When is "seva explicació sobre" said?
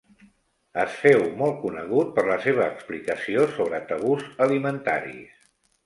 2.47-3.85